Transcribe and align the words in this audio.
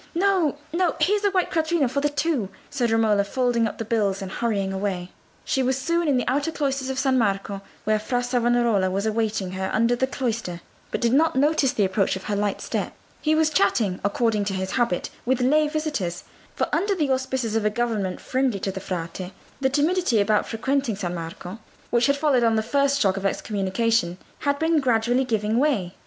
"No, 0.15 0.55
no: 0.73 0.95
here's 0.99 1.23
a 1.23 1.29
white 1.29 1.51
quattrino 1.51 1.87
for 1.87 2.01
the 2.01 2.09
two," 2.09 2.49
said 2.71 2.89
Romola, 2.89 3.23
folding 3.23 3.67
up 3.67 3.77
the 3.77 3.85
bills 3.85 4.19
and 4.19 4.31
hurrying 4.31 4.73
away. 4.73 5.11
She 5.45 5.61
was 5.61 5.77
soon 5.77 6.07
in 6.07 6.17
the 6.17 6.27
outer 6.27 6.51
cloisters 6.51 6.89
of 6.89 6.97
San 6.97 7.19
Marco, 7.19 7.61
where 7.83 7.99
Fra 7.99 8.23
Salvestro 8.23 8.89
was 8.89 9.05
awaiting 9.05 9.51
her 9.51 9.69
under 9.71 9.95
the 9.95 10.07
cloister, 10.07 10.61
but 10.89 11.01
did 11.01 11.13
not 11.13 11.35
notice 11.35 11.73
the 11.73 11.85
approach 11.85 12.15
of 12.15 12.23
her 12.23 12.35
light 12.35 12.61
step. 12.61 12.93
He 13.21 13.35
was 13.35 13.51
chatting, 13.51 14.01
according 14.03 14.45
to 14.45 14.55
his 14.55 14.71
habit, 14.71 15.11
with 15.23 15.39
lay 15.39 15.67
visitors; 15.67 16.23
for 16.55 16.65
under 16.73 16.95
the 16.95 17.11
auspices 17.11 17.55
of 17.55 17.63
a 17.63 17.69
government 17.69 18.19
friendly 18.19 18.59
to 18.61 18.71
the 18.71 18.79
Frate, 18.79 19.31
the 19.59 19.69
timidity 19.69 20.19
about 20.19 20.47
frequenting 20.47 20.95
San 20.95 21.13
Marco, 21.13 21.59
which 21.91 22.07
had 22.07 22.17
followed 22.17 22.43
on 22.43 22.55
the 22.55 22.63
first 22.63 22.99
shock 22.99 23.17
of 23.17 23.21
the 23.21 23.29
Excommunication, 23.29 24.17
had 24.39 24.57
been 24.57 24.79
gradually 24.79 25.25
giving 25.25 25.59
way. 25.59 25.93